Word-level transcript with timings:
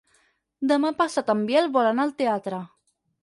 Demà 0.71 0.91
passat 1.01 1.29
en 1.35 1.45
Biel 1.49 1.69
vol 1.77 1.89
anar 1.91 2.05
al 2.09 2.17
teatre. 2.25 2.63